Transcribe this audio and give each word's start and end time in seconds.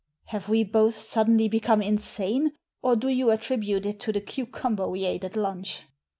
"Have 0.29 0.49
we 0.49 0.63
both 0.63 0.97
suddenly 0.97 1.47
become 1.47 1.79
insane, 1.79 2.53
or 2.81 2.95
do 2.95 3.07
you 3.07 3.29
attribute 3.29 3.85
it 3.85 3.99
to 3.99 4.11
the 4.11 4.19
cucumber 4.19 4.89
we 4.89 5.05
ate 5.05 5.23
at 5.23 5.35
lunch 5.35 5.83